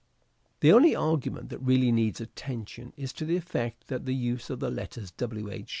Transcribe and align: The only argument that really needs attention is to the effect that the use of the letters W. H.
The 0.61 0.71
only 0.73 0.95
argument 0.95 1.49
that 1.49 1.59
really 1.59 1.91
needs 1.91 2.19
attention 2.19 2.91
is 2.97 3.13
to 3.13 3.23
the 3.23 3.35
effect 3.35 3.85
that 3.89 4.07
the 4.07 4.15
use 4.15 4.49
of 4.49 4.59
the 4.59 4.71
letters 4.71 5.11
W. 5.11 5.51
H. 5.51 5.69